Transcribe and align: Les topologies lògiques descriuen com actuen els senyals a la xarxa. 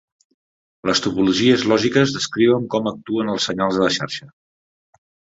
Les 0.89 1.01
topologies 1.07 1.65
lògiques 1.71 2.13
descriuen 2.15 2.65
com 2.75 2.89
actuen 2.93 3.29
els 3.35 3.45
senyals 3.51 3.77
a 3.81 3.83
la 3.83 3.91
xarxa. 3.99 4.31